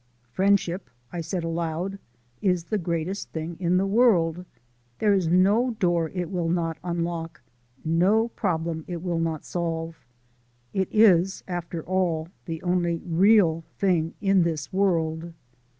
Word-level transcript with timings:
"Friendship," 0.31 0.89
I 1.13 1.21
said 1.21 1.43
aloud, 1.43 1.99
"is 2.41 2.63
the 2.63 2.79
greatest 2.79 3.29
thing 3.29 3.55
in 3.59 3.77
the 3.77 3.85
world. 3.85 4.45
There 4.97 5.13
is 5.13 5.27
no 5.27 5.75
door 5.79 6.09
it 6.09 6.31
will 6.31 6.49
not 6.49 6.79
unlock, 6.83 7.39
no 7.85 8.29
problem 8.29 8.83
it 8.87 9.03
will 9.03 9.19
not 9.19 9.45
solve. 9.45 10.03
It 10.73 10.87
is, 10.91 11.43
after 11.47 11.83
all, 11.83 12.29
the 12.45 12.63
only 12.63 13.03
real 13.05 13.63
thing 13.77 14.15
in 14.21 14.41
this 14.41 14.73
world." 14.73 15.33